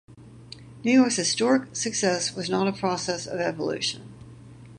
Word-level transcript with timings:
New 0.83 0.91
York’s 0.93 1.17
historic 1.17 1.75
success 1.75 2.35
was 2.35 2.49
not 2.49 2.67
a 2.67 2.71
process 2.73 3.27
of 3.27 3.39
evolution. 3.39 4.01